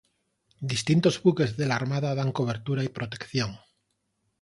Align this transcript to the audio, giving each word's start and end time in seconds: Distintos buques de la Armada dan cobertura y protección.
Distintos 0.71 1.21
buques 1.21 1.55
de 1.57 1.67
la 1.67 1.75
Armada 1.75 2.15
dan 2.15 2.31
cobertura 2.31 2.83
y 2.83 2.89
protección. 2.89 3.59